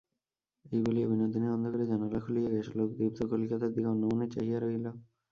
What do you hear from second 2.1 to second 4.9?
খুলিয়া গ্যাসালোকদীপ্ত কলিকাতার দিকে অন্যমনে চাহিয়া রহিল।